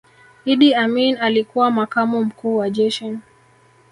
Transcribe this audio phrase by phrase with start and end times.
[0.45, 3.17] iddi amin alikuwa makamu mkuu wa jeshi